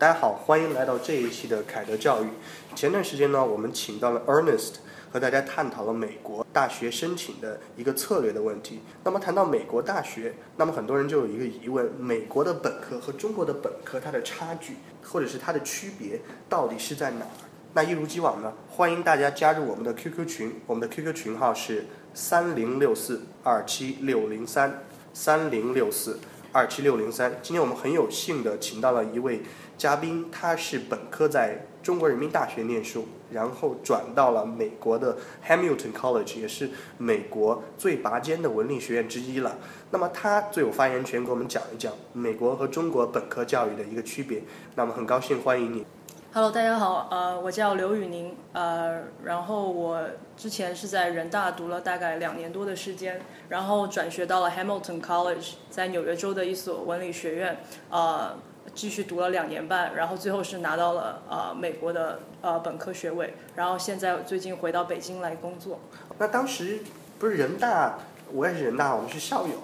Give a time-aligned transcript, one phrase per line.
[0.00, 2.28] 大家好，欢迎来到这一期的凯德教育。
[2.74, 4.76] 前段时间呢，我们请到了 Ernest
[5.12, 8.80] 和大家探讨了美国大学申请的一个策略的问题。
[9.04, 17.28] 那么谈到美国大学，那么很多人就有一个疑问：美国的本科和中国的本科它的差距，或者是它的区别到底是在哪儿？
[17.74, 24.82] 那一如既往呢，欢迎大家加入我们的 QQ 群，我们的 QQ 群号是三零六四二七六零三
[25.12, 26.18] 三零六四
[26.52, 27.38] 二七六零三。
[27.42, 29.42] 今天我们很有幸的请到了一位
[29.78, 36.68] 嘉宾，他是本科在中国人民大学念书，然后转到了美国的 Hamilton College，也是
[36.98, 39.58] 美国最拔尖的文理学院之一了。
[39.90, 44.42] 那么他最有发言权，给我们讲一讲美国和中国本科教育的一个区别。
[44.74, 45.86] 那么很高兴欢迎你。
[46.32, 50.00] Hello，大家好，呃，我叫刘宇宁，呃，然后我
[50.36, 57.58] 之前是在人大读了大概两年多的时间，然后转学到了 Hamilton College，在纽约州的一所文理学院，
[57.90, 58.36] 呃，
[58.76, 65.80] 继续读了两年半，然后最后是拿到了呃美国的呃本科学位，然后现在最近回到北京来工作。
[66.16, 66.78] 那当时
[67.18, 67.98] 不是人大，
[68.32, 69.54] 我也是人大，我们是校友，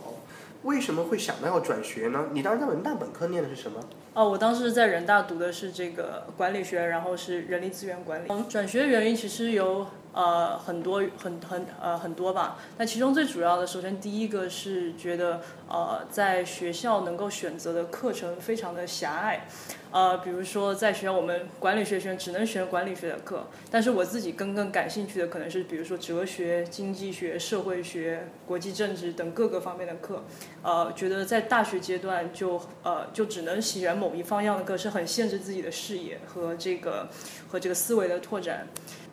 [0.65, 2.25] 为什么会想到要转学呢？
[2.33, 3.79] 你当时在人大本科念的是什么？
[4.17, 8.29] 哦，我当时在人大读的是这个管理学，然后是人力资源管理。
[8.49, 9.87] 转学的原因其实有
[10.17, 12.57] 呃很多很很呃很多吧。
[12.79, 19.47] 那其中最主要的，首先第一个是觉得呃在学校能够选择的课程非常的狭隘。
[19.93, 30.25] 呃，比如说在学校我们管理学学只能选管理学的课，但是我自己更更感兴趣的可能是比如说哲学、经济学、社会学、国际政治等各个方面的课。
[30.63, 37.09] 呃，觉得在大学阶段就呃就只能选某一方向的课，是很限制自己的视野和这个
[37.49, 38.67] 和这个思维的拓展。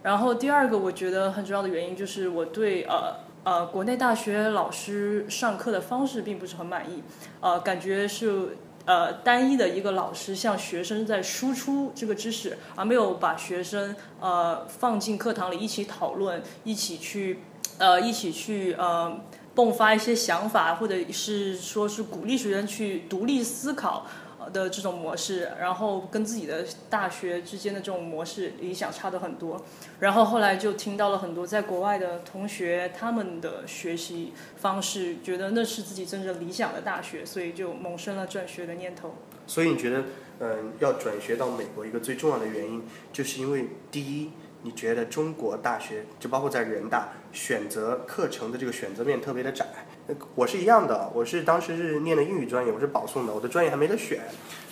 [0.04, 7.02] 然后第二个我觉得很重要的原因就是我对呃呃国内大学老师上课的方式并不是很满意，
[7.42, 8.58] 呃感觉是。
[8.86, 17.40] 呃，单一的一个老师向学生在输出这个知识，而没有把学生呃放进课堂里一起讨论，一起去
[17.78, 19.22] 呃一起去呃
[19.56, 24.06] 迸发一些想法，或者是说是鼓励学生去独立思考
[24.52, 29.64] 的这种模式，然后跟自己的大学之间的这种模式理想差的很多。
[30.00, 39.16] 然后后来就听到了很多在国外的同学他们的学习方式，觉得那是自己真正理想的大学，所以就萌生了转学的念头。
[39.46, 40.04] 所以你觉得，
[40.40, 44.31] 嗯、要转学到美国一个最重要的原因，就是因为第一，
[44.62, 49.66] 你觉得中国大学就包括在人大选择课程的这个选择面特别的窄。
[50.36, 54.19] 我是一样的，我是当时是念的英语专业，我是保送的，我的专业还没得选，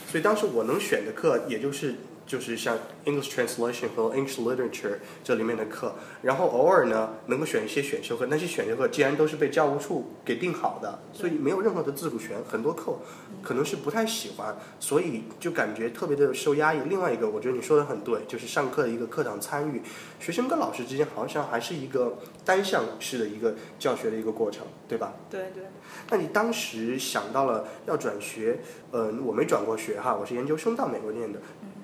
[0.08, 1.96] 所以当时我能选的课也就是
[2.32, 13.00] 就是像 English Translation 和 English Literature 这里面的课，然后偶尔呢能够选一些选修课，那些选修课既然都是被教务处给定好的，所以没有任何的自主权，很多课
[13.44, 16.80] 可能是不太喜欢，所以就感觉特别的受压抑。
[16.88, 19.82] 另外一个，我觉得你说的很对，就是上课的一个课堂参与，
[20.18, 25.12] 学生跟老师之间好像还是一个单向式的一个教学的一个过程，对吧？
[25.30, 25.64] 对对。
[26.10, 28.62] 那你当时想到了要转学，
[28.94, 31.40] 嗯、我没转过学哈，我是研究生到美国念的，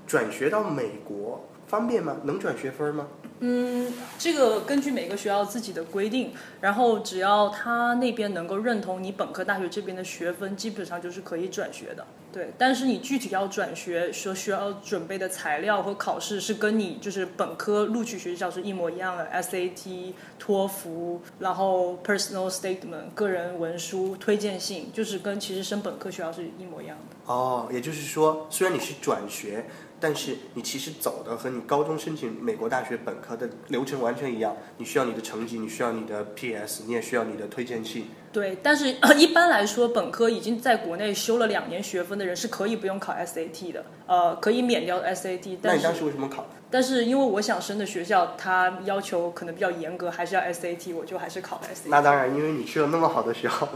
[0.08, 2.16] 转学到美国方便吗？
[2.24, 3.08] 能转学分吗？
[3.40, 6.32] 嗯，这个根据每个学校自己的规定，
[6.62, 12.04] 然后只要他那边能够认同你本科大学这边的学分，基本上就是可以转学的。
[12.34, 27.32] 对，但是你具体要转学所需要准备的材料和考试是跟你就是本科录取学校是一模一样的，SAT、托福，然后 personal statement 个人文书、推荐信，就是跟其实升本科学校是一模一样的。
[27.32, 29.66] 哦，也就是说，虽然你是转学，
[30.00, 34.56] 但是你其实走的和你高中申请美国大学本科的流程完全一样。
[34.78, 38.08] 你需要你的成绩，你需要你的 PS，你也需要你的推荐信。
[38.32, 45.58] 对，但是一般来说，本科已经在国内修了两年学分的人是可以不用考 SAT 的，呃，可以免掉 SAT。
[45.62, 46.46] 但是那你当时为什么考？
[46.70, 51.90] 但是因为我想升的学校，它要求可能比较严格，还是要 SAT，我就还是考了 SAT。
[51.90, 53.70] 那当然，因为你去了那么好的学校，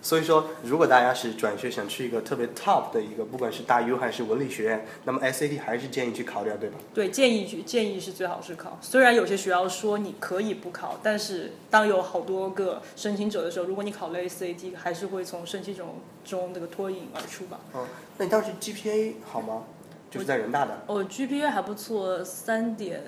[0.00, 6.78] 所以说，如果大家是转学想去一个特别 top 的一个，不管是大 U 还是文理学院，那么 SAT 还是建议去考掉，对吧？
[6.94, 8.78] 对，建议去建议是最好是考。
[8.80, 17.58] 虽然有些学校说你可以不考，但是当有好多个申请者的时候，如果你考了 SAT，还是会从申请中中那个脱颖而出吧。
[17.74, 17.84] 嗯，
[18.18, 19.64] 那你当时 GPA 好吗？
[20.10, 20.84] 就是在人大的。
[20.86, 23.02] 我 GPA 还不错，三点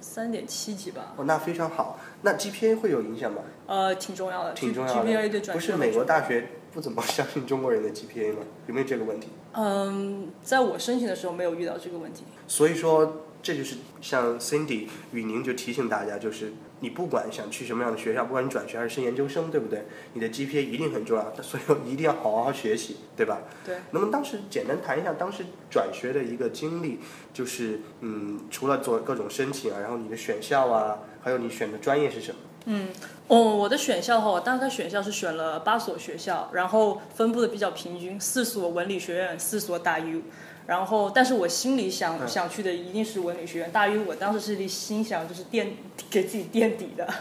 [0.00, 1.14] 三点七几吧。
[1.16, 1.98] 哦，那非常好。
[2.22, 3.42] 那 GPA 会有影响吗？
[3.66, 5.10] 呃，挺重要的，挺重要的。
[5.10, 8.38] GPA 对转不是美国大学不怎么相信中国人的 GPA 吗？
[8.66, 9.28] 有没有这个问题？
[9.52, 12.24] 嗯，在我申请的时候没有遇到这个问题。
[12.46, 19.84] 所以说，这就是像 Cindy 雨宁就提醒大家，就是你不管想去什么样的学校，不管你转学还是升研究生，对不对？
[20.12, 23.40] 你的 GPA 一定很重要，所以一定要好好学习，对吧？
[23.64, 23.76] 对。
[23.92, 26.98] 那么当时简单谈一下当时转学的一个经历，
[27.32, 32.38] 就是嗯，除了做各种申请啊，然后你的选校啊，还有你选的专业是什么？
[32.66, 32.88] 嗯，
[33.26, 40.20] 哦，我的选校的话，我大概选校是选了八所学校，然后分布的比较平均，四所文理学院，四所大 U。
[40.70, 45.72] 然后，但是我心里想想去的一定是文理学院，大于我当时是心想就是垫
[46.08, 47.12] 给自己垫底的，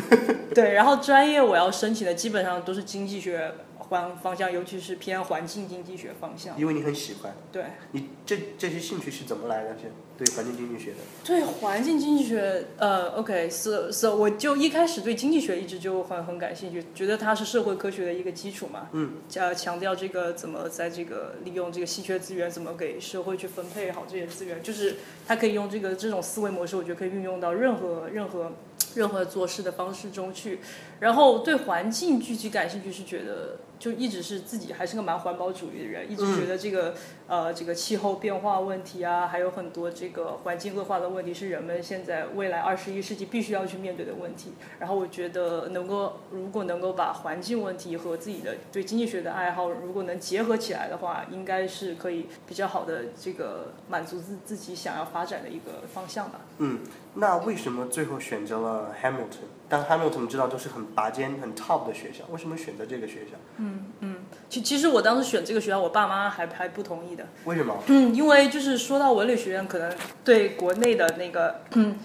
[0.54, 0.72] 对。
[0.72, 3.52] 然后专业我要申请的基本上都是经济学
[3.88, 6.58] 方方向，尤其是偏环境经济学方向。
[6.58, 7.34] 因为你很喜欢。
[7.52, 7.64] 对。
[7.92, 9.76] 你这这些兴趣是怎么来的？
[9.80, 10.98] 先对环境经济学的。
[11.24, 18.88] 对环境经济学，呃，OK，so so，我就一开始对经济学一直就很很感兴趣，觉得它是社会科学的一个基础嘛。
[18.92, 19.14] 嗯。
[19.34, 24.96] 呃，强调这个怎么在这个利用这个稀缺资源，怎么给社会去分配好这些资源，就是
[25.26, 28.52] 它可以用这个这种思维模式，我觉得可以运用到任何任何
[28.94, 30.60] 任何做事的方式中去。
[31.00, 36.94] 然后对环境具体感兴趣，是觉得就一直是自己还是个蛮环保主义的人，一直觉得这个
[37.26, 44.54] 呃这个气候变化问题啊，还有很多这个环境恶化的问题，是人们现在未来二十一世纪必须要去面对的问题。
[44.78, 56.40] 然后我觉得能够如果能够把环境问题和自己的对经济学的爱好如果能结合起来的话，应该是可以比较好的这个满足自自己想要发展的一个方向吧。
[56.56, 56.78] 嗯，
[57.16, 59.44] 那为什么最后选择了 Hamilton？
[59.68, 63.36] 但 Hamilton 知道都是很拔尖、很 top 的学校，为什么选择这个学校？
[63.56, 64.16] 嗯嗯，
[64.48, 67.26] 其其实我当时选这个学校，我爸妈还还不同意的。
[67.44, 67.76] 为什么？
[67.86, 69.92] 嗯，因为就是说到文理学院，可能
[70.24, 71.96] 对国内的那个嗯，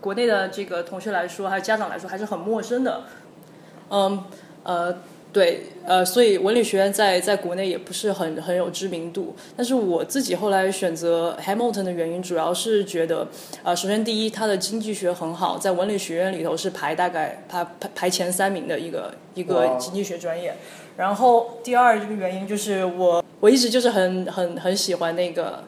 [0.00, 3.04] 国内的这个同学来说，还有家长来说，还是很陌生的。
[3.90, 4.24] 嗯
[4.62, 4.96] 呃。
[5.30, 9.36] 对，呃，所以文理学院在在国内也不是很很有知名度。
[9.56, 13.28] 但是我自己后来选择 Hamilton 的原因，主要是觉得，
[13.62, 20.54] 呃，首先第一，它的经济学很好，在文理学院里头是排大概排排排前三名的一个一个经济学专业。
[20.96, 25.62] 然后第二一个原因就是我我一直就是很很很喜欢那个。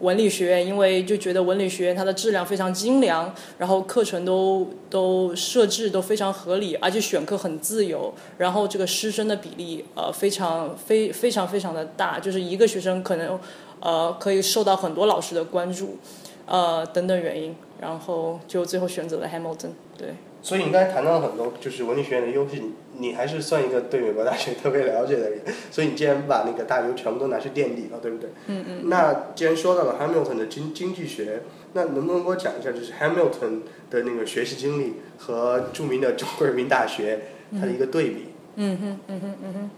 [0.00, 13.38] 文理学院，因为就觉得文理学院它的质量非常精良，然后课程都都设置都非常合理，而且选课很自由，然后这个师生的比例呃非常非非常非常的大，就是一个学生可能
[13.80, 15.98] 呃可以受到很多老师的关注，
[16.46, 20.14] 呃等等原因，然后就最后选择了 Hamilton，对。
[20.40, 22.62] 所以你刚才谈到了很多，就是文理学院的优势，
[22.98, 25.40] 你还是算一个对美国大学特别了解的人。
[25.70, 28.30] 所以你既然把那个大牛全部都拿去垫底了，对不对？
[28.46, 28.88] 嗯嗯。
[28.88, 31.42] 那既然说到了 Hamilton 的经经济学，
[31.72, 37.20] 那能不能给我讲一下，就是 Hamilton 的那个学习经历和著名的中国人民大学
[37.52, 38.24] 它的一个对比？
[38.56, 39.70] 嗯哼嗯哼嗯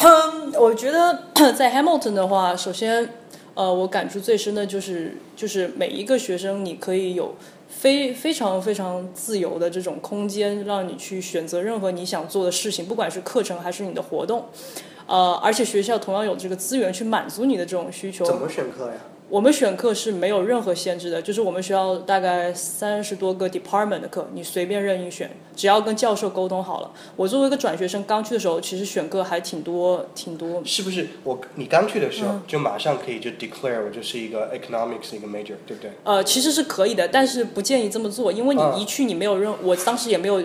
[0.00, 0.52] 哼。
[0.60, 1.24] 我觉得
[1.56, 3.08] 在 Hamilton 的话，首先，
[3.54, 7.34] 呃，我感触最深的就是，就是每一个学生你可以有。
[7.78, 14.46] 非非常非常自由的这种空间，让你去选择任何你想做的事情，不管是课程还是你的活动，
[15.06, 18.24] 呃，而且学校同样有这个资源去满足你的这种需求。
[18.24, 18.94] 怎么选课呀？
[19.28, 26.92] 我们选课是没有任何限制的，就是我们学校大概三十多个 department 的课，你随便任意选，只要跟教授沟通好了。
[27.16, 30.62] 我作为一个转学生，刚去的时候，其实选课还挺多，挺多。
[30.64, 31.08] 是不是？
[31.24, 35.90] 我你刚去的时候，就马上可以就 declare 我就是一个 economics 一个 major，对不对？
[36.04, 40.40] 呃，其实是可以的，但是不建议这么做，因为你一去你没有任，我当时也没有。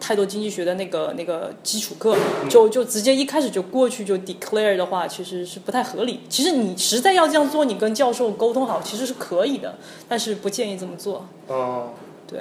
[0.00, 2.16] 太多经济学的那个那个基础课，
[2.48, 6.20] 就就直接一开始就过去就 declare 的话，其实是不太合理。
[6.28, 9.76] 其实你实在要这样做，你跟教授沟通好，其实是可以的，
[10.08, 11.28] 但是不建议这么做。
[11.46, 11.90] 哦，
[12.26, 12.40] 对。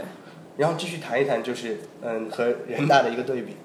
[0.57, 3.55] 然后继续谈一谈，就是嗯和人大的一个对比。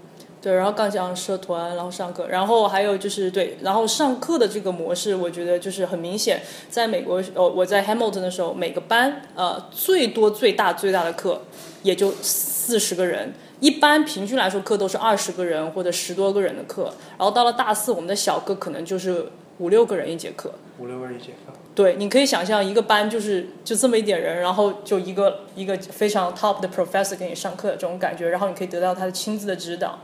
[0.44, 11.40] 对，然后刚讲社团，然后上课，然后还有就是对，然后上课的这个模式，我觉得就是很明显，在美国，呃，我在 Hamilton 的时候，每个班呃最多最大最大的课
[11.82, 13.32] 也就四十个人。
[13.60, 19.26] 一般平均来说，课都是二十个人或者十多个人的课，然后到了大四，我们的小课可能就是
[19.58, 20.52] 五六个人一节课。
[20.78, 21.52] 五六个人一节课。
[21.74, 29.98] 对，你可以想象一个班就是就这么一点人，然后就一个一个非常 top 的 professor 给你上课的这种感觉，然后你可以得到他的亲自的指导，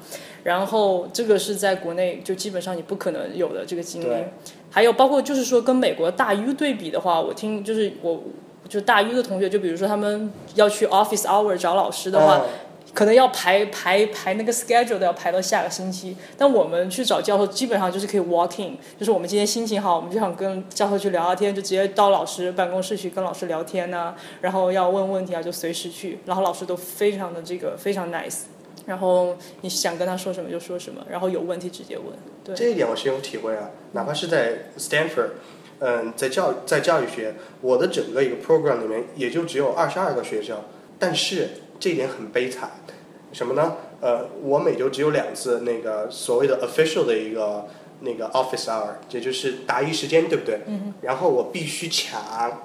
[0.44, 4.24] 然后这个是在国内就基本上你不可能有的这个经历。
[4.70, 8.22] 还有包括就是说跟美国大 U 对比的话，我听就是我
[8.68, 12.42] 就大 U 的同学，就比如说他们要去 office hour 找老师的话。
[12.92, 28.40] 可能要排排排那个 schedule 都要排到下个星期，但我们去找教授基本上就是可以 walk in，就是我们今天心情好，我们就想跟教授去聊聊天，就直接到老师办公室去跟老师聊天呐，然后要问问题啊就随时去，然后老师都非常的这个非常 nice，
[28.86, 32.06] 然后你想跟他说什么就说什么，然后有问题直接问。
[32.44, 35.30] 对，这一点我深有体会啊，哪怕是在 Stanford。
[35.82, 40.58] 嗯，在教在教育学，我的整个一个 program 里面也就只有二十二个学生，
[40.98, 41.48] 但是
[41.80, 42.70] 这一点很悲惨，
[43.32, 43.74] 什么呢？
[44.00, 47.66] 呃，我每周只有两次那个所谓的 official 的一个
[48.00, 50.60] 那个 office hour，也就是答疑时间，对不对？
[50.66, 52.20] 嗯然后我必须抢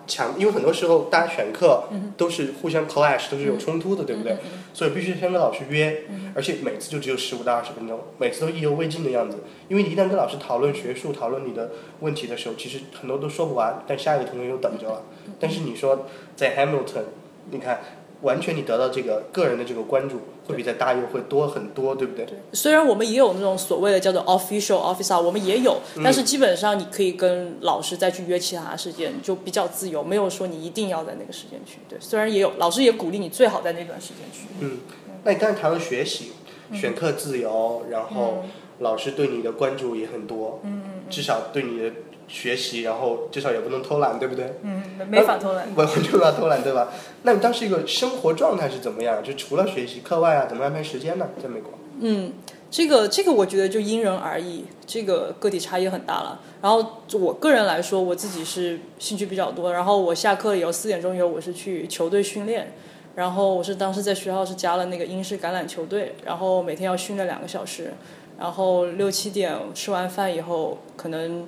[0.08, 1.84] 抢，因为很多时候大家选课
[2.16, 4.38] 都是互相 clash，都是有冲突的，对不对？
[4.74, 6.04] 所以必须先跟老师约，
[6.34, 9.40] 而且每次就只有十五到二十分钟，每次都意犹未尽的样子。
[9.68, 15.04] 因为你一旦跟老师讨论学术、讨论你的问题的时候，其实很多都说不完，但下一个同学又等着了。
[15.40, 16.06] 但是你说
[16.36, 17.04] 在 Hamilton，
[17.52, 17.82] 你看，
[18.26, 22.26] 完全你得到这个个人的这个关注，会比在大 U 会多很多，对不对？
[22.26, 31.78] 对，虽然我们也有那种所谓的叫做 official officer，我们也有，但是基本上你可以跟老师再去约其他时间，就比较自由，没有说你一定要在那个时间去。
[31.88, 34.48] 对，虽然也有老师也鼓励你最好在那段时间去。
[34.60, 34.80] 嗯，
[35.24, 36.32] 那你刚才谈到学习，
[36.74, 38.44] 选课自由，然后
[38.80, 40.82] 老师对你的关注也很多，嗯。
[41.08, 41.92] 至少对你的
[42.28, 44.54] 学习，然后至少也不能偷懒，对不对？
[44.64, 45.68] 嗯，没法偷懒。
[45.76, 46.90] 完全不要偷懒，对吧？
[47.24, 49.24] 那你当时一个生活状态是怎么样？
[49.24, 51.30] 就除了学习，课外啊，怎么安排时间呢？
[51.42, 51.72] 在美国？
[52.00, 52.34] 嗯，
[52.72, 56.42] 这个这个我觉得就因人而异，这个个体差异很大了。
[56.62, 62.74] 然后我个人来说，我自己是兴趣比较多，然后我下课以后四点钟以后我是去球队训练，
[63.16, 67.94] 然后我是当时在学校是加了那个英式橄榄球队，然后每天要训练两个小时，
[68.40, 71.48] 然后六七点吃完饭以后可能。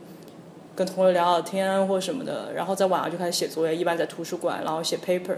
[0.77, 5.35] 跟同学聊聊天或什么的，然后在晚上就开始写作业，一般在图书馆，然后写 paper，、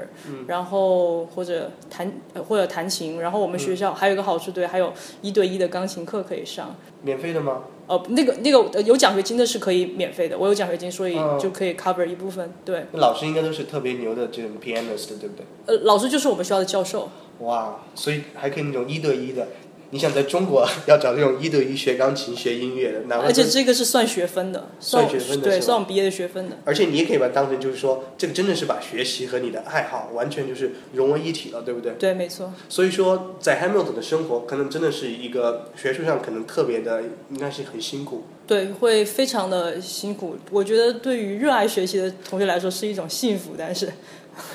[0.48, 4.91] 然后或者弹呃或者弹琴，然后我们学校还有一个好处，对，还有
[5.22, 6.75] 一对一的钢琴课可以上。
[7.03, 7.63] 免费的吗？
[7.88, 12.51] 哦，那个那个呃有奖学金的是可以免费的，我有奖学金，所以嗯就可以 cover 一部分。
[12.65, 15.46] 对，那老师应该都是特别牛的这种 pianist，对不对？
[15.67, 17.10] 呃，老师就是我们学校的教授。
[17.39, 19.48] 哇，所以还可以那种一对一的。
[19.91, 26.58] 你想在中国要找这种一对一学钢琴、学音乐的，哪怕而且这个是算学分的，算算，学分的对算我们毕业的学分的。
[26.63, 31.93] 而且你也可以把它当成就是说，这个真的是把学习和你的爱好完全就是融为一体了，对不对？
[31.93, 32.53] 对，没错。
[32.69, 38.25] 所以说，在 Hamilton 的生活可能真的是一个学术上可能特别的，应该是很辛苦。
[38.46, 40.36] 对，会非常的辛苦。
[40.51, 43.91] 我觉得对于热爱学习的同学来说是一种幸福，但是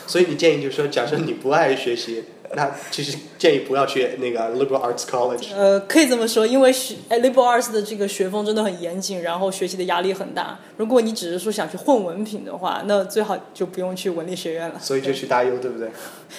[0.07, 2.25] 所以你建议就是说，假设你不爱学习，
[2.55, 5.55] 那其实建议不要去那个 liberal arts college。
[5.55, 10.59] 呃，可以这么说，因为学哎 liberal arts 的这个学风真的很严谨，然后学习的压力很大。
[10.77, 14.79] 如果你只是说想去混文凭的话，那最好就不用去文理学院了。
[14.81, 15.91] 所以就去大优对不对？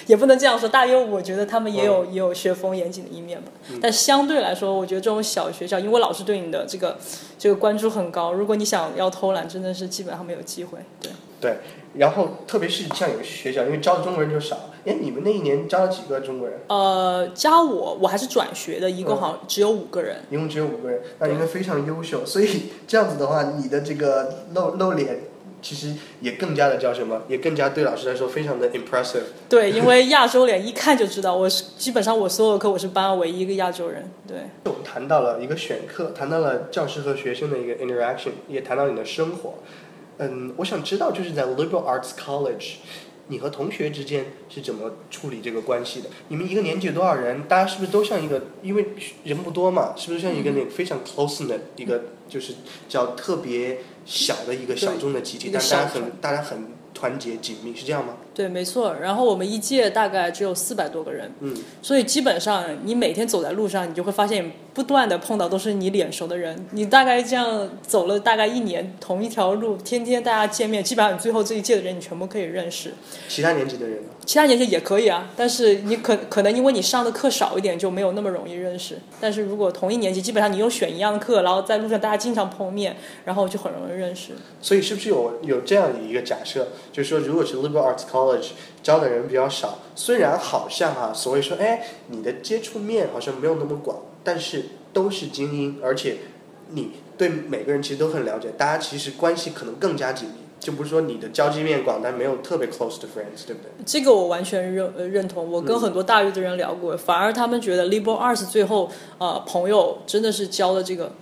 [0.06, 3.50] 也不能这样说，大优我觉得他们也有、也有学风严谨的一面吧。
[3.70, 6.96] 嗯但相对来说，我觉得这种小学校，因为老师对你的这个
[7.38, 10.78] 这个关注很高，如果你想要偷懒，真的是基本上没有机会。
[11.00, 11.56] 对，对。
[11.94, 14.70] 然后特别是像有些学校，因为招的中国人就少。
[14.86, 16.60] 哎，你们那一年招了几个中国人？
[16.68, 20.18] 呃，加我，我还是转学的，一共好像只有五个人。
[20.30, 22.24] 一共只有五个人，那应该非常优秀。
[22.24, 25.22] 所以这样子的话，你的这个露露脸，
[25.60, 27.22] 其实也更加的叫什么？
[27.26, 29.24] 也更加对老师来说非常的 impressive。
[29.48, 34.08] 对，因为亚洲脸一看就知道，我是基本上我所有课我是班上唯一一个亚洲人。
[34.28, 39.54] 对，我们谈到了一个选课，谈到了教师和学生的一个 interaction，也谈到你的生活。
[40.18, 42.76] 嗯，我想知道就是在 liberal arts college，
[43.28, 46.08] 你和同学之间是怎么处理这个关系的？
[46.28, 47.42] 你们一个年级有多少人？
[47.48, 48.86] 大家是不是都像一个，因为
[49.24, 52.54] 人不多嘛，是不是像一个那个非常 close 的一个，就是
[52.88, 58.16] 叫特别小的一个小众的集体，但大家很大家很团结紧密，是这样吗？
[58.36, 58.94] 对，没错。
[59.00, 66.66] 然后我们一届大概只有四百多个人，嗯，所以基本上你每天走在路上，你就会发现不断的碰到都是你脸熟的人。
[66.72, 72.92] 你大概这样走了大概一年，同一条路，天天大家见面，基本上你最后这一届的人你全部可以认识。
[73.26, 74.08] 其他年级的人呢？
[74.26, 78.98] 其他年级也可以啊，但是你可可能因为你上的课少一点，就没有那么容易认识。
[79.18, 84.32] 但是如果同一年级，基本上你又选一样的课，然后在路上大家经常碰面，然后就很容易认识。
[84.60, 88.25] 所以是不是有有这样的一个假设，就是说，如果是 liberal arts college
[88.82, 96.18] 招的人比较少，虽然好像啊，所谓说，哎，你的接触面好像没有那么广，但是都是精英，而且
[96.70, 103.70] 你对每个人其实都很了解，大家其实关系可能更加紧密，就不是说你的交际面广，但没有特别 close 的 friends，对不对？
[103.84, 105.50] 这个我完全认呃认同。
[105.50, 111.12] 我跟很多大学的人聊过，反而他们觉得 liberal arts 最后呃朋友真的是交的这个。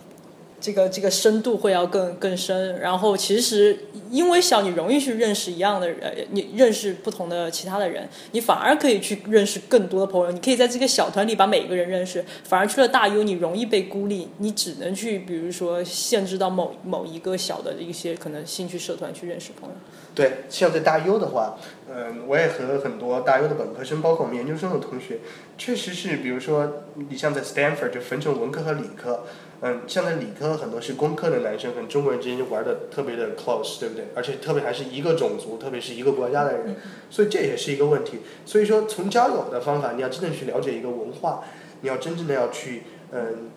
[0.64, 3.78] 这个这个深度会要更更深，然后其实
[4.10, 10.32] 因为小，你容易去认识一样的人，你认识不同的其他的人，你反而可以去认识更多的朋友。
[10.32, 19.76] 你可以在这个小团里把每一个人认识，反而去了大 U，你容易被孤立，你只能去比如说限制到某某一个小的一些可能兴趣社团去认识朋友。
[20.14, 21.58] 对，像在大优的话，
[21.92, 25.18] 嗯，我也和很多大优的本科生，包括我们研究生的同学，
[25.58, 29.24] 确实是，比如说你像在 Stanford 就分成文科和理科，
[29.62, 34.04] 嗯，像在理科很多是工科的男生，跟中国人之间就玩的特别的 close，对不对？
[34.14, 36.76] 而且特别还是一个种族，特别是一个国家的人，
[37.08, 38.18] 所以这也是一个问题。
[38.44, 41.44] 所以说，从交友的方法，你要真正去了解一个文化，
[41.80, 42.82] 你要真正的要去
[43.12, 43.50] 嗯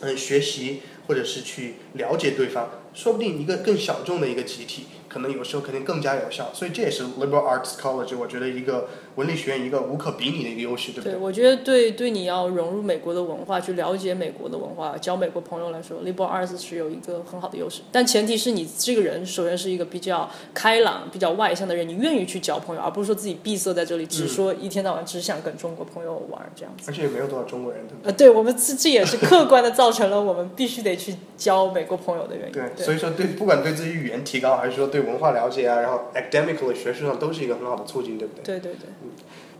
[0.00, 4.86] 嗯学习，或者是去了解对方，说不定一个更小众的一个集体。
[5.12, 11.12] 可能有时候肯定更加有效，所以这也是 liberal arts college 我觉得一个文理学院一个无可比拟的一个优势，对不对？
[11.12, 17.82] 对，我觉得对对你要融入美国的文化，去了解美国的文化，交美国朋友来说，liberal arts 是有一个很好的优势。
[17.92, 26.90] 但前提是你这个人首先是一个比较开朗、比较外向的人，你愿意去交朋友，而不是说自己闭塞在这里，只说一天到晚只想跟中国朋友玩这样子。
[26.90, 28.10] 而且也没有多少中国人，对不对？
[28.10, 32.52] 呃，对我们这这也是客观的造成了我们必须得去交美国朋友的原因。
[32.52, 35.80] 对，所以说对，不管对自己语言提高，还是说对文化了解啊。
[35.80, 38.44] 然后，academically 学术上都是一个很好的促进，对不对？
[38.44, 38.88] 对对对。
[39.02, 39.10] 嗯，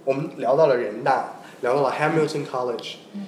[0.04, 2.94] 我们聊到了人大，聊到了 Hamilton College。
[3.12, 3.26] 嗯。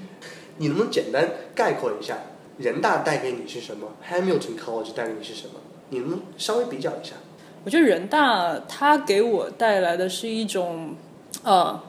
[0.58, 2.16] 你能不能简单概括一下，
[2.58, 5.54] 人大带给你是什么？Hamilton College 带给你是什么？
[5.90, 7.14] 你能稍微比较一下？
[7.64, 10.94] 我觉得人大它给我带来的是一种，
[11.42, 11.80] 呃，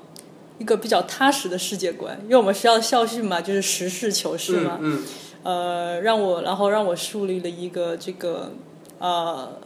[0.58, 4.80] 一个比较踏实的世界观，因为我们学校的校训嘛，就是实事求是嘛。
[4.82, 5.04] 嗯。
[5.44, 8.52] 呃，让我然后让我树立了一个这个
[8.98, 9.60] 呃，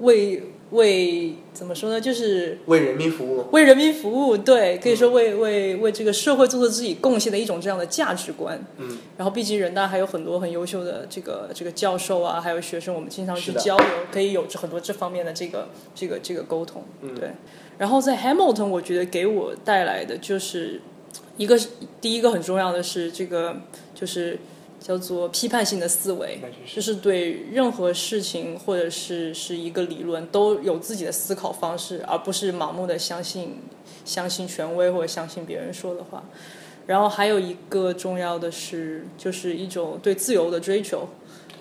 [0.00, 0.42] 为。
[0.72, 2.00] 为怎么说呢？
[2.00, 3.44] 就是为人民服务。
[3.52, 8.60] 为人民服务，对，可以说为为为这个社会做出自己贡献的一种这样的价值观。
[8.78, 8.98] 嗯。
[9.16, 16.82] 然后，毕竟人大还有很多很优秀的这个这个教授啊，还有学生，我们经常去交流，可以有很多这方面的这个这个这个沟通。
[17.02, 17.14] 嗯。
[17.14, 17.30] 对。
[17.78, 20.80] 然后在 Hamilton，我觉得给我带来的就是
[21.36, 21.56] 一个
[22.00, 23.58] 第一个很重要的是这个
[23.94, 24.36] 就是。
[24.86, 26.38] 叫做批判性的思维，
[26.72, 33.56] 就是对任何事情或者是是一个理论都有自己的思考方式，而不是盲目的相信
[34.04, 36.22] 相信权威或者相信别人说的话。
[36.86, 41.08] 然后还有一个重要的是，就是一种对自由的追求。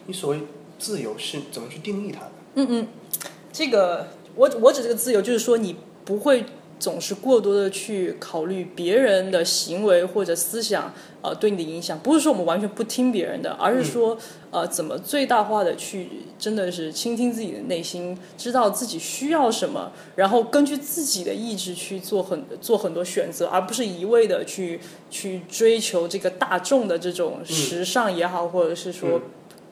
[0.06, 0.42] 你所谓
[0.78, 2.32] 自由是怎么去定义它的？
[2.54, 2.88] 嗯嗯，
[3.52, 6.46] 这个我我指这个自由，就是说你不会。
[6.78, 14.18] 总是过多的去考虑别人的行为或者思想，呃，对你的影响，不是说我们完全不听别人的，而是说，
[14.52, 29.22] 呃，怎么最大化的去，真的是倾听自己的内心，知道自己需要什么，然后根据自己的意志去做很做很多选择，而不是一味的去去追求这个大众的这种时尚也好，或者是说。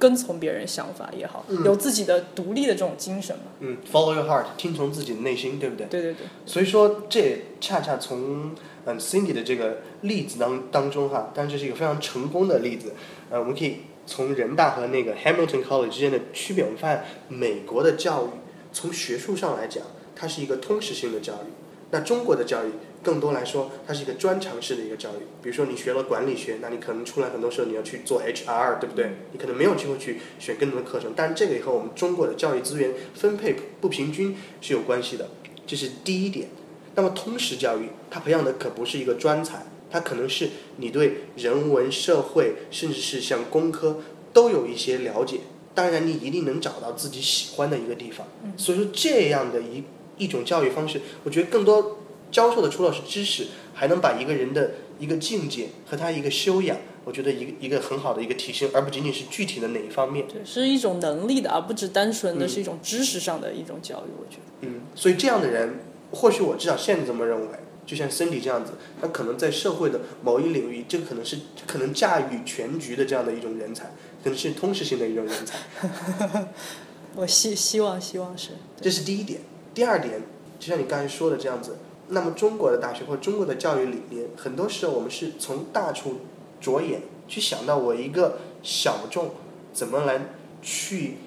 [0.04, 3.44] 跟从别人想法也好，有自己的独立的这种精神嘛。
[3.62, 5.88] 嗯，Follow your heart，听从自己的内心，对不对？
[5.88, 6.28] 对对对。
[6.46, 12.92] 所以说，这也恰恰从嗯 Cindy 的这个例子当当中哈，但这是一个非常成功的例子。
[13.30, 18.30] 呃，我们可以从人大和那个 Hamilton College 之间的区别，我们发现美国的教育
[18.74, 21.54] 从学术上来讲，它是一个通识性的教育。
[21.92, 22.72] 那中国的教育。
[23.04, 25.28] 更多来说，它是一个专长式的一个教育。
[25.42, 29.12] 比如说，你学了管理学，那你可能出来很多时候你要去做 HR，对不对？
[29.34, 31.12] 你可能没有机会去选更多的课程。
[31.16, 35.30] 但是这个也和我们中国的教育资源分配不平均是有关系的，
[35.68, 36.48] 这是第一点。
[36.96, 43.98] 那么通识教育，它培养的可不是一个专才，它可能是你对人文社会，甚至是像工科
[44.32, 45.40] 都有一些了解。
[45.76, 48.28] 当然，你一定能找到自己喜欢的一个地方。
[48.56, 49.84] 所以说，这样的一
[50.18, 52.00] 一种教育方式，我觉得更多。
[52.34, 60.28] 教授的除了是知识，还能把一个人的一个境界和他一个修养，我觉得一个一个很好的一个提升，而不仅仅是具体的哪一方面。
[60.28, 64.10] 对，是一种能力的，而不只单纯的是一种知识上的一种教育。
[64.20, 64.68] 我觉得。
[64.68, 65.80] 嗯，所以这样的人，
[66.12, 67.48] 或许我至少现在这么认为，
[67.86, 73.92] 就像 Cindy 这样子，他可能在社会的某一领域，这个可能是可能驾驭全局的这样的一种人才，
[74.24, 76.48] 可能是通识性的一种人才。
[77.16, 78.50] 我希希望希望是。
[78.82, 79.42] 这是第一点，
[79.76, 80.20] 第二点，
[80.60, 81.78] 就像你刚才说的这样子。
[82.14, 86.22] 那么中国的大学或中国的教育理念，很多时候我们是从大处
[86.62, 89.32] 着眼，去想到我一个小众
[89.74, 90.22] 怎么来
[90.62, 91.18] 去，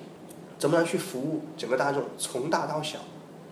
[0.59, 3.01] 怎么来去服务整个大众，从大到小。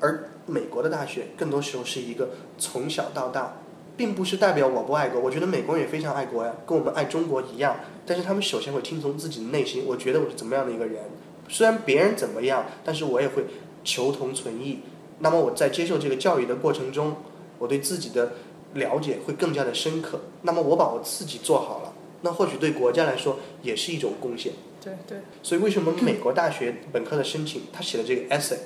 [0.01, 3.57] 而美国的大学更多时候是一个从小到大，
[3.97, 5.21] 并不是代表我不爱国。
[5.21, 7.77] 我觉得美国人也非常爱国呀，跟我们爱中国一样。
[8.07, 11.03] 但是他们首先会听从自己的内心，我觉得我是怎么样的一个人。
[11.49, 13.45] 虽然别人怎么样，但是我也会
[13.83, 14.81] 求同存异。
[15.21, 17.17] 那么我在接受这个教育的过程中，
[17.59, 18.33] 我对自己的
[18.75, 20.21] 了解会更加的深刻。
[20.43, 24.53] 那么我把我自己做好了，那或许对国家来说也是一种贡献。
[24.83, 25.19] 对对。
[25.43, 28.59] 所以为什么美国大学本科的申请，他写的这个 essay，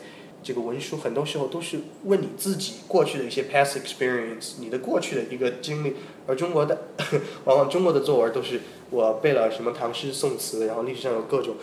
[0.42, 5.94] 这个文书，很多时候都是问你自己过去的一些 past experience，你的过去的一个经历。
[6.26, 6.78] 而中国的，
[7.44, 11.56] 往往中国的作文都是我背了什么唐诗宋词，然后历史上有各种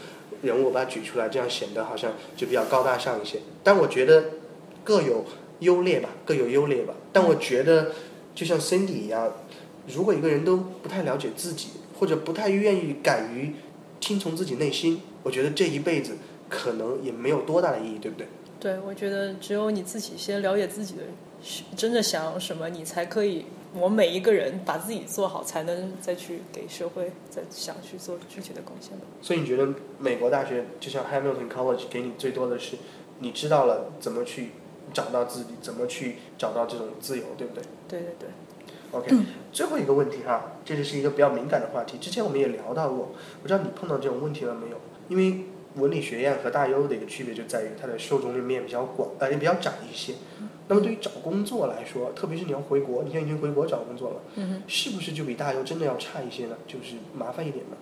[0.43, 3.39] 人物，把它举出来，这样显得好像就比较高大上一些。
[3.63, 4.25] 但我觉得。
[4.85, 5.25] 各有
[5.59, 6.93] 优劣吧，各有优劣吧。
[7.11, 7.91] 但我觉得，
[8.33, 9.33] 就像 Cindy 一样，
[9.87, 11.67] 如果一个人都不太了解自己，
[11.99, 13.53] 或者不太愿意敢于
[13.99, 16.15] 听从自己内心，我觉得这一辈子
[16.47, 18.27] 可能也没有多大的意义，对不对？
[18.59, 21.01] 对，我觉得只有你自己先了解自己的
[21.75, 23.45] 真的想要什么，你才可以。
[23.77, 29.03] 我每一个人把自己做好，才能再去给社会再想去做具体的贡献吧。
[29.21, 29.67] 所以你觉得
[29.99, 32.77] 美国大学就像 Hamilton College 给你最多的是，
[33.19, 34.51] 你知道了怎么去
[34.95, 37.63] 找到自己，怎么去找到这种自由，对不对？
[37.87, 38.29] 对对对。
[38.91, 39.13] OK，
[39.51, 41.97] 最后一个问题哈，这就是一个比较敏感的话题。
[41.97, 44.77] 之前我们也聊到过，不知道你碰到这种问题了没有？
[45.09, 50.13] 因为文理学院和大优的一个区别就在于它的受众面比较广，呃，也比较窄一些。
[50.67, 54.21] 那么对于找工作来说，特别是你要回国，你现在已经回国找工作了，
[54.65, 56.55] 是不是就比大优真的要差一些呢？
[56.65, 57.77] 就是麻烦一点呢？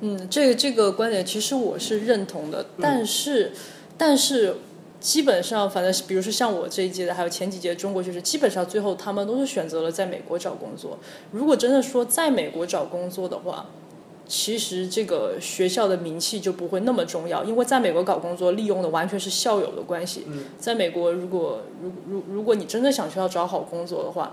[0.00, 3.52] 嗯，这个这个观点其实我是认同的，但是
[3.98, 4.56] 但是
[5.02, 10.96] 基本上，反正比如说像我这一届的，还有前几届中国学生，基本上最后他们都是选择了在美国找工作。
[11.32, 13.66] 如果真的说在美国找工作的话，
[14.28, 20.24] 其实这个学校的名气就不会那么重要，因为在美国搞工作利用的完全是校友的关系。
[20.56, 24.32] 在美国，如果如如如果你真的想去要找好工作的话。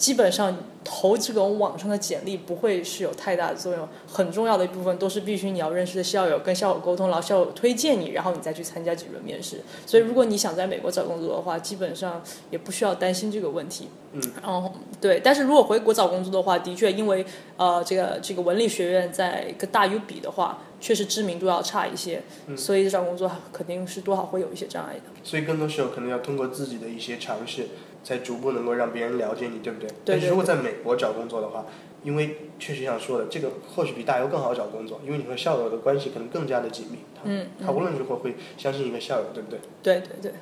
[0.00, 9.60] 基本上投这种网上的简历不会是有太大的作用，很重要的一部分都是必须你要认识的校友，跟校友沟通，然后校友推荐你，然后你再去参加几轮面试。
[9.84, 13.88] 所以如果你想在美国找工作的话，基本上也不需要担心这个问题。
[14.12, 17.26] 嗯，然后对，但是如果回国找工作的话，的确因为
[17.58, 22.22] 呃这个这个文理学院在跟大 U 比的话，确实知名度要差一些，
[22.56, 25.02] 所以找工作肯定是多少会有一些障碍的。
[25.22, 27.66] 所以更多时候可能要通过自己的一些尝试。
[28.02, 29.88] 才逐步能够让别人了解你，对不对？
[30.04, 31.66] 但是如果在美国找工作的话，
[32.02, 36.98] 因为确实像说的，这个或许比大游更好找工作，因为你和校友的关系可能更加的紧密。
[37.24, 37.48] 嗯。
[37.64, 39.60] 他无论如何会相信一个校友，对不对？
[39.82, 40.32] 对对对。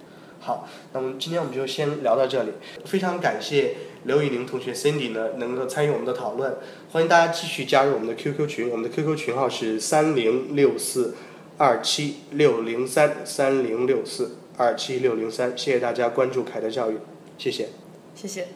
[0.41, 2.53] 好，那么今天我们就先聊到这里。
[2.85, 6.59] 非常感谢刘宇宁同学 Cindy 呢能够参与我们的讨论，
[6.93, 11.17] 欢迎大家继续加入我们的 QQ 群，我们的 QQ 群号是三零六四
[11.57, 16.99] 二七六零三三零六四二七六零三，谢谢大家关注凯德教育。
[17.39, 17.69] 谢谢，
[18.15, 18.49] 谢谢。